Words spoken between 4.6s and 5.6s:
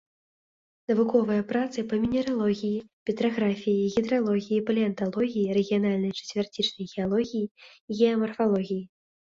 палеанталогіі,